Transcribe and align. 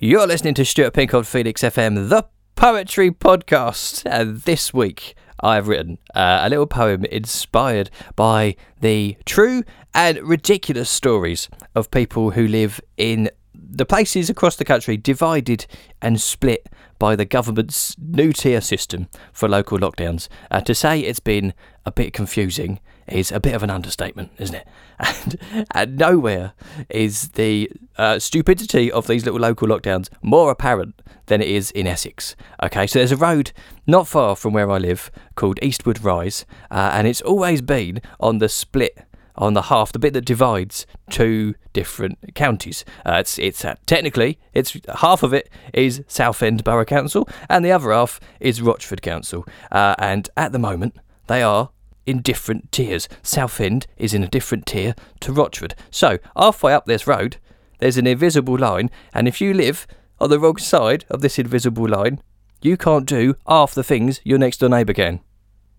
You're 0.00 0.28
listening 0.28 0.54
to 0.54 0.64
Stuart 0.64 0.92
Pink 0.92 1.12
on 1.12 1.24
Phoenix 1.24 1.60
FM, 1.62 2.08
the 2.08 2.24
poetry 2.54 3.10
podcast. 3.10 4.04
And 4.06 4.38
this 4.42 4.72
week, 4.72 5.16
I've 5.40 5.66
written 5.66 5.98
uh, 6.14 6.42
a 6.42 6.48
little 6.48 6.68
poem 6.68 7.04
inspired 7.06 7.90
by 8.14 8.54
the 8.80 9.16
true 9.24 9.64
and 9.92 10.22
ridiculous 10.22 10.88
stories 10.88 11.48
of 11.74 11.90
people 11.90 12.30
who 12.30 12.46
live 12.46 12.80
in 12.96 13.28
the 13.70 13.86
places 13.86 14.30
across 14.30 14.56
the 14.56 14.64
country 14.64 14.96
divided 14.96 15.66
and 16.00 16.20
split 16.20 16.68
by 16.98 17.14
the 17.14 17.24
government's 17.24 17.96
new 17.98 18.32
tier 18.32 18.60
system 18.60 19.08
for 19.32 19.48
local 19.48 19.78
lockdowns. 19.78 20.28
Uh, 20.50 20.60
to 20.60 20.74
say 20.74 21.00
it's 21.00 21.20
been 21.20 21.54
a 21.86 21.92
bit 21.92 22.12
confusing 22.12 22.80
is 23.06 23.32
a 23.32 23.40
bit 23.40 23.54
of 23.54 23.62
an 23.62 23.70
understatement, 23.70 24.30
isn't 24.38 24.56
it? 24.56 24.68
And, 25.00 25.38
and 25.74 25.96
nowhere 25.96 26.54
is 26.88 27.28
the 27.30 27.70
uh, 27.96 28.18
stupidity 28.18 28.90
of 28.90 29.06
these 29.06 29.24
little 29.24 29.38
local 29.38 29.68
lockdowns 29.68 30.08
more 30.22 30.50
apparent 30.50 31.00
than 31.26 31.40
it 31.40 31.46
is 31.48 31.70
in 31.70 31.86
Essex. 31.86 32.34
Okay, 32.64 32.86
so 32.88 32.98
there's 32.98 33.12
a 33.12 33.16
road 33.16 33.52
not 33.86 34.08
far 34.08 34.34
from 34.34 34.52
where 34.52 34.68
I 34.68 34.78
live 34.78 35.12
called 35.36 35.60
Eastwood 35.62 36.02
Rise, 36.02 36.44
uh, 36.70 36.90
and 36.92 37.06
it's 37.06 37.20
always 37.20 37.62
been 37.62 38.02
on 38.18 38.38
the 38.38 38.48
split 38.48 38.98
on 39.38 39.54
the 39.54 39.62
half, 39.62 39.92
the 39.92 39.98
bit 39.98 40.12
that 40.12 40.24
divides 40.24 40.86
two 41.10 41.54
different 41.72 42.34
counties. 42.34 42.84
Uh, 43.06 43.14
it's 43.20 43.38
it's 43.38 43.64
uh, 43.64 43.76
technically 43.86 44.38
it's 44.52 44.76
half 44.96 45.22
of 45.22 45.32
it 45.32 45.48
is 45.72 46.04
Southend 46.06 46.64
Borough 46.64 46.84
Council, 46.84 47.26
and 47.48 47.64
the 47.64 47.72
other 47.72 47.92
half 47.92 48.20
is 48.40 48.60
Rochford 48.60 49.00
Council. 49.00 49.46
Uh, 49.72 49.94
and 49.98 50.28
at 50.36 50.52
the 50.52 50.58
moment, 50.58 50.96
they 51.28 51.42
are 51.42 51.70
in 52.04 52.20
different 52.20 52.72
tiers. 52.72 53.08
Southend 53.22 53.86
is 53.96 54.12
in 54.12 54.22
a 54.22 54.28
different 54.28 54.66
tier 54.66 54.94
to 55.20 55.32
Rochford. 55.32 55.74
So 55.90 56.18
halfway 56.36 56.74
up 56.74 56.86
this 56.86 57.06
road, 57.06 57.36
there's 57.78 57.98
an 57.98 58.06
invisible 58.06 58.58
line, 58.58 58.90
and 59.14 59.28
if 59.28 59.40
you 59.40 59.54
live 59.54 59.86
on 60.20 60.30
the 60.30 60.40
wrong 60.40 60.56
side 60.56 61.04
of 61.10 61.20
this 61.20 61.38
invisible 61.38 61.88
line, 61.88 62.20
you 62.60 62.76
can't 62.76 63.06
do 63.06 63.36
half 63.46 63.72
the 63.72 63.84
things 63.84 64.20
your 64.24 64.38
next 64.38 64.58
door 64.58 64.68
neighbour 64.68 64.94
can. 64.94 65.20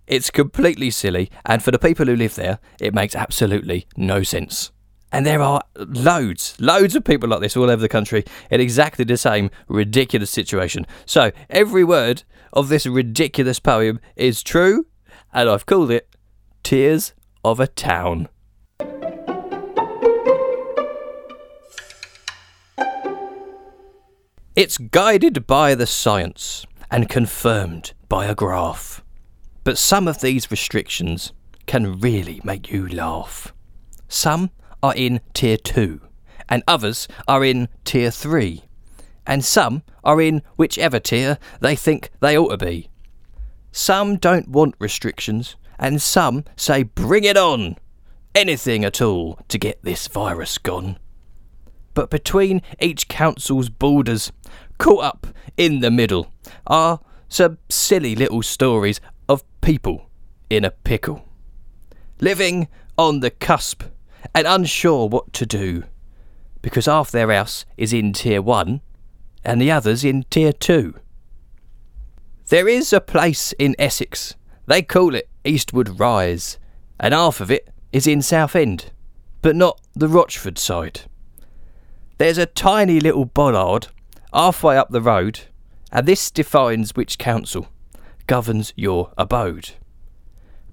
It's 0.09 0.31
completely 0.31 0.89
silly, 0.89 1.29
and 1.45 1.61
for 1.61 1.69
the 1.69 1.77
people 1.77 2.07
who 2.07 2.15
live 2.15 2.33
there, 2.33 2.57
it 2.81 2.95
makes 2.95 3.13
absolutely 3.13 3.85
no 3.95 4.23
sense. 4.23 4.71
And 5.11 5.23
there 5.23 5.39
are 5.39 5.61
loads, 5.75 6.55
loads 6.59 6.95
of 6.95 7.03
people 7.03 7.29
like 7.29 7.41
this 7.41 7.55
all 7.55 7.69
over 7.69 7.79
the 7.79 7.87
country 7.87 8.25
in 8.49 8.59
exactly 8.59 9.05
the 9.05 9.17
same 9.17 9.51
ridiculous 9.67 10.31
situation. 10.31 10.87
So 11.05 11.31
every 11.47 11.83
word 11.83 12.23
of 12.51 12.69
this 12.69 12.87
ridiculous 12.87 13.59
poem 13.59 13.99
is 14.15 14.41
true, 14.41 14.87
and 15.31 15.47
I've 15.47 15.67
called 15.67 15.91
it 15.91 16.09
Tears 16.63 17.13
of 17.45 17.59
a 17.59 17.67
Town. 17.67 18.29
It's 24.55 24.79
guided 24.79 25.45
by 25.45 25.75
the 25.75 25.85
science 25.85 26.65
and 26.89 27.07
confirmed 27.07 27.93
by 28.09 28.25
a 28.25 28.33
graph. 28.33 29.03
But 29.69 29.77
some 29.77 30.07
of 30.07 30.21
these 30.21 30.49
restrictions 30.49 31.31
can 31.67 31.99
really 31.99 32.41
make 32.43 32.71
you 32.71 32.87
laugh. 32.87 33.53
Some 34.07 34.49
are 34.81 34.95
in 34.95 35.21
Tier 35.35 35.57
2, 35.57 36.01
and 36.49 36.63
others 36.67 37.07
are 37.27 37.45
in 37.45 37.69
Tier 37.85 38.09
3, 38.09 38.63
and 39.27 39.45
some 39.45 39.83
are 40.03 40.19
in 40.19 40.41
whichever 40.55 40.99
tier 40.99 41.37
they 41.59 41.75
think 41.75 42.09
they 42.19 42.35
ought 42.35 42.49
to 42.49 42.65
be. 42.65 42.89
Some 43.71 44.15
don't 44.17 44.47
want 44.47 44.73
restrictions, 44.79 45.55
and 45.77 46.01
some 46.01 46.45
say 46.55 46.81
bring 46.81 47.23
it 47.23 47.37
on! 47.37 47.75
Anything 48.33 48.83
at 48.83 49.03
all 49.03 49.37
to 49.49 49.59
get 49.59 49.83
this 49.83 50.07
virus 50.07 50.57
gone. 50.57 50.97
But 51.93 52.09
between 52.09 52.63
each 52.81 53.07
council's 53.07 53.69
borders, 53.69 54.31
caught 54.79 55.03
up 55.03 55.27
in 55.57 55.81
the 55.81 55.91
middle, 55.91 56.33
are 56.65 57.01
some 57.27 57.59
silly 57.69 58.15
little 58.15 58.41
stories 58.41 58.99
of 59.29 59.43
people 59.61 60.09
in 60.49 60.65
a 60.65 60.71
pickle, 60.71 61.23
living 62.19 62.67
on 62.97 63.19
the 63.19 63.29
cusp 63.29 63.83
and 64.33 64.47
unsure 64.47 65.07
what 65.07 65.31
to 65.33 65.45
do, 65.45 65.83
because 66.61 66.87
half 66.87 67.11
their 67.11 67.31
house 67.31 67.63
is 67.77 67.93
in 67.93 68.11
Tier 68.11 68.41
1 68.41 68.81
and 69.45 69.61
the 69.61 69.71
others 69.71 70.03
in 70.03 70.25
Tier 70.29 70.51
2. 70.51 70.95
There 72.47 72.67
is 72.67 72.91
a 72.91 72.99
place 72.99 73.53
in 73.59 73.75
Essex, 73.77 74.35
they 74.65 74.81
call 74.81 75.13
it 75.13 75.29
Eastwood 75.45 75.99
Rise, 75.99 76.57
and 76.99 77.13
half 77.13 77.39
of 77.39 77.51
it 77.51 77.69
is 77.93 78.07
in 78.07 78.23
Southend, 78.23 78.91
but 79.43 79.55
not 79.55 79.79
the 79.95 80.09
Rochford 80.09 80.57
side. 80.57 81.01
There's 82.17 82.39
a 82.39 82.47
tiny 82.47 82.99
little 82.99 83.25
bollard 83.25 83.87
halfway 84.33 84.75
up 84.75 84.89
the 84.89 85.01
road, 85.01 85.41
and 85.91 86.07
this 86.07 86.31
defines 86.31 86.95
which 86.95 87.19
council 87.19 87.67
governs 88.29 88.71
your 88.75 89.11
abode. 89.17 89.71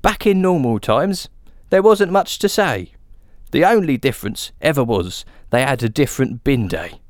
Back 0.02 0.26
in 0.26 0.42
normal 0.42 0.78
times, 0.78 1.30
there 1.70 1.82
wasn't 1.82 2.12
much 2.12 2.38
to 2.40 2.50
say. 2.50 2.92
The 3.50 3.64
only 3.64 3.96
difference 3.96 4.52
ever 4.60 4.84
was 4.84 5.24
they 5.48 5.62
had 5.62 5.82
a 5.82 5.88
different 5.88 6.44
bin 6.44 6.68
day. 6.68 7.00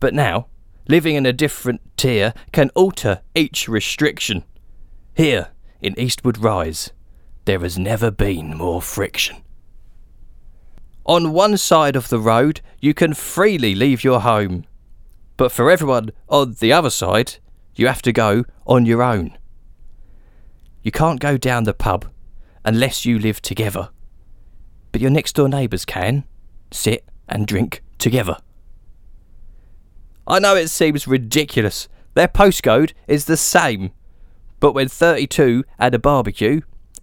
But 0.00 0.14
now, 0.14 0.46
living 0.88 1.16
in 1.16 1.26
a 1.26 1.34
different 1.34 1.82
tier 1.98 2.32
can 2.50 2.70
alter 2.70 3.20
each 3.34 3.68
restriction. 3.68 4.42
Here, 5.14 5.48
in 5.82 6.00
Eastwood 6.00 6.38
Rise, 6.38 6.90
there 7.44 7.60
has 7.60 7.78
never 7.78 8.10
been 8.10 8.56
more 8.56 8.80
friction. 8.80 9.36
On 11.04 11.34
one 11.34 11.58
side 11.58 11.94
of 11.94 12.08
the 12.08 12.18
road, 12.18 12.62
you 12.80 12.94
can 12.94 13.12
freely 13.12 13.74
leave 13.74 14.02
your 14.02 14.20
home. 14.20 14.64
But 15.36 15.52
for 15.52 15.70
everyone 15.70 16.12
on 16.26 16.54
the 16.58 16.72
other 16.72 16.90
side, 16.90 17.36
you 17.74 17.86
have 17.86 18.02
to 18.02 18.12
go 18.12 18.44
on 18.66 18.86
your 18.86 19.02
own. 19.02 19.36
You 20.82 20.90
can't 20.90 21.20
go 21.20 21.36
down 21.36 21.64
the 21.64 21.74
pub 21.74 22.06
unless 22.64 23.04
you 23.04 23.18
live 23.18 23.42
together. 23.42 23.90
But 24.92 25.00
your 25.00 25.10
next 25.10 25.34
door 25.34 25.48
neighbours 25.48 25.84
can 25.84 26.24
sit 26.70 27.04
and 27.28 27.46
drink 27.46 27.82
together. 27.98 28.36
I 30.26 30.38
know 30.38 30.56
it 30.56 30.68
seems 30.68 31.06
ridiculous. 31.06 31.88
Their 32.14 32.28
postcode 32.28 32.92
is 33.06 33.24
the 33.24 33.36
same. 33.36 33.90
But 34.58 34.72
when 34.72 34.88
32 34.88 35.64
had 35.78 35.94
a 35.94 35.98
barbecue, 35.98 36.60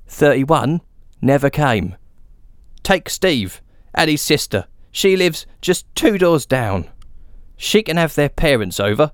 31 0.08 0.82
never 1.22 1.50
came. 1.50 1.96
Take 2.84 3.10
Steve 3.10 3.62
and 3.94 4.10
his 4.10 4.22
sister. 4.22 4.68
She 4.92 5.16
lives 5.16 5.46
just 5.62 5.86
two 5.96 6.18
doors 6.18 6.46
down. 6.46 6.90
She 7.58 7.84
can 7.84 7.98
have 7.98 8.16
their 8.16 8.30
parents 8.30 8.80
over, 8.80 9.12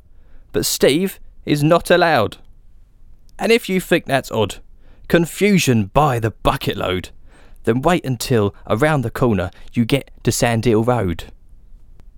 but 0.51 0.65
Steve 0.65 1.19
is 1.45 1.63
not 1.63 1.89
allowed. 1.89 2.37
And 3.37 3.51
if 3.51 3.67
you 3.67 3.79
think 3.79 4.05
that's 4.05 4.31
odd, 4.31 4.57
confusion 5.07 5.85
by 5.85 6.19
the 6.19 6.31
bucket 6.31 6.77
load, 6.77 7.09
then 7.63 7.81
wait 7.81 8.05
until 8.05 8.55
around 8.67 9.01
the 9.01 9.11
corner 9.11 9.51
you 9.73 9.85
get 9.85 10.11
to 10.23 10.31
Sandhill 10.31 10.83
Road. 10.83 11.25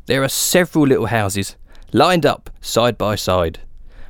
There 0.05 0.23
are 0.23 0.29
several 0.29 0.87
little 0.87 1.07
houses 1.07 1.55
lined 1.91 2.25
up 2.25 2.49
side 2.61 2.97
by 2.97 3.15
side, 3.15 3.59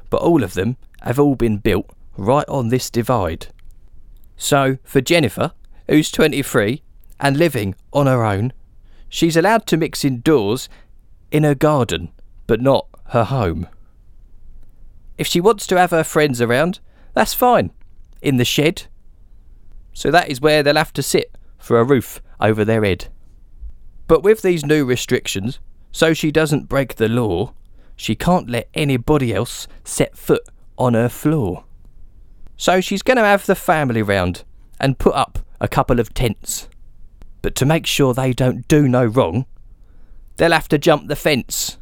but 0.09 0.21
all 0.21 0.43
of 0.43 0.53
them 0.53 0.77
have 1.01 1.19
all 1.19 1.35
been 1.35 1.57
built 1.57 1.89
right 2.17 2.47
on 2.47 2.69
this 2.69 2.89
divide. 2.89 3.47
So, 4.37 4.77
for 4.83 5.01
Jennifer, 5.01 5.51
who's 5.87 6.11
23 6.11 6.81
and 7.19 7.37
living 7.37 7.75
on 7.93 8.07
her 8.07 8.25
own, 8.25 8.51
she's 9.07 9.37
allowed 9.37 9.65
to 9.67 9.77
mix 9.77 10.03
indoors 10.03 10.67
in 11.31 11.43
her 11.43 11.55
garden, 11.55 12.11
but 12.47 12.61
not 12.61 12.87
her 13.09 13.23
home. 13.23 13.67
If 15.17 15.27
she 15.27 15.41
wants 15.41 15.65
to 15.67 15.77
have 15.77 15.91
her 15.91 16.03
friends 16.03 16.41
around, 16.41 16.79
that's 17.13 17.33
fine. 17.33 17.71
In 18.21 18.37
the 18.37 18.45
shed. 18.45 18.83
So 19.93 20.11
that 20.11 20.29
is 20.29 20.41
where 20.41 20.61
they'll 20.61 20.75
have 20.75 20.93
to 20.93 21.03
sit 21.03 21.37
for 21.57 21.79
a 21.79 21.83
roof 21.83 22.21
over 22.39 22.65
their 22.65 22.83
head. 22.83 23.07
But 24.07 24.23
with 24.23 24.41
these 24.41 24.65
new 24.65 24.85
restrictions, 24.85 25.59
so 25.91 26.13
she 26.13 26.31
doesn't 26.31 26.69
break 26.69 26.95
the 26.95 27.07
law, 27.07 27.53
she 27.95 28.15
can't 28.15 28.49
let 28.49 28.69
anybody 28.73 29.33
else 29.33 29.67
set 29.83 30.17
foot 30.17 30.43
on 30.77 30.93
her 30.93 31.09
floor. 31.09 31.63
So 32.57 32.81
she's 32.81 33.01
going 33.01 33.17
to 33.17 33.23
have 33.23 33.45
the 33.45 33.55
family 33.55 34.01
round 34.01 34.43
and 34.79 34.99
put 34.99 35.15
up 35.15 35.39
a 35.61 35.67
couple 35.67 35.99
of 35.99 36.13
tents. 36.13 36.67
But 37.41 37.55
to 37.55 37.65
make 37.65 37.85
sure 37.85 38.13
they 38.13 38.33
don't 38.33 38.67
do 38.67 38.87
no 38.87 39.05
wrong, 39.05 39.45
they'll 40.37 40.51
have 40.51 40.67
to 40.69 40.77
jump 40.77 41.07
the 41.07 41.15
fence. 41.15 41.77